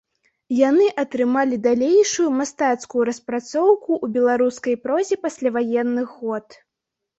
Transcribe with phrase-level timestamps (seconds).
[0.59, 6.61] Яны атрымалі далейшую мастацкую распрацоўку ў беларускай прозе пасляваенных год.